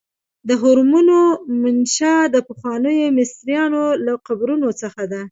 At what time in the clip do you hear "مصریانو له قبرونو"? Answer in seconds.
3.17-4.69